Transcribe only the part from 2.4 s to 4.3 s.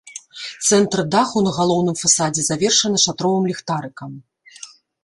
завершаны шатровым ліхтарыкам.